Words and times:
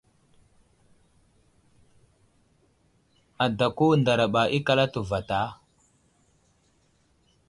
Adako 3.45 3.85
ndaraɓa 3.99 4.41
ikal 4.57 4.79
atu 4.85 4.99
vatá? 5.09 5.39